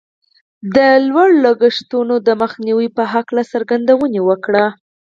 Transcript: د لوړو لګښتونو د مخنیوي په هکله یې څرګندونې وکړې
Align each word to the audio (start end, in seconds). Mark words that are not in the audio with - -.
د 0.75 0.77
لوړو 1.07 1.37
لګښتونو 1.45 2.15
د 2.27 2.29
مخنیوي 2.41 2.87
په 2.97 3.03
هکله 3.13 3.41
یې 3.45 3.49
څرګندونې 3.51 4.19
وکړې 4.27 4.65